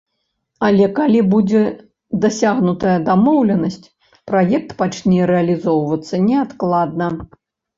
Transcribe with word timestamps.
Але 0.67 0.85
калі 0.99 1.19
будзе 1.33 1.61
дасягнутая 2.23 2.95
дамоўленасць, 3.09 3.79
праект 4.33 4.69
пачне 4.83 5.19
рэалізоўвацца 5.35 6.15
неадкладна. 6.27 7.05